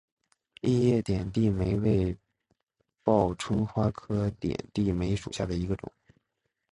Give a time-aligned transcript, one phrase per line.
[0.61, 2.17] 异叶点地梅为
[3.03, 5.93] 报春花科点地梅属下的一个种。